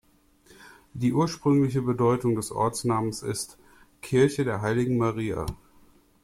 Die 0.95 1.13
ursprüngliche 1.13 1.83
Bedeutung 1.83 2.35
des 2.35 2.49
Ortsnamens 2.51 3.21
ist 3.21 3.59
„Kirche 4.01 4.43
der 4.43 4.63
Heiligen 4.63 4.97
Maria“. 4.97 5.45